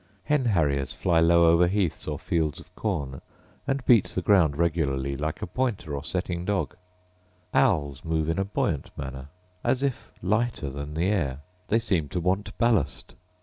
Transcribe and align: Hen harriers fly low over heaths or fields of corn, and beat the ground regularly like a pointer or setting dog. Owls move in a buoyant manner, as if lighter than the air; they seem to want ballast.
Hen 0.23 0.45
harriers 0.45 0.93
fly 0.93 1.19
low 1.19 1.45
over 1.51 1.67
heaths 1.67 2.07
or 2.07 2.17
fields 2.17 2.59
of 2.59 2.73
corn, 2.73 3.21
and 3.67 3.85
beat 3.85 4.05
the 4.05 4.23
ground 4.23 4.57
regularly 4.57 5.15
like 5.15 5.43
a 5.43 5.45
pointer 5.45 5.95
or 5.95 6.03
setting 6.03 6.43
dog. 6.43 6.75
Owls 7.53 8.03
move 8.03 8.27
in 8.27 8.39
a 8.39 8.43
buoyant 8.43 8.89
manner, 8.97 9.27
as 9.63 9.83
if 9.83 10.11
lighter 10.23 10.71
than 10.71 10.95
the 10.95 11.05
air; 11.05 11.41
they 11.67 11.77
seem 11.77 12.09
to 12.09 12.19
want 12.19 12.57
ballast. 12.57 13.13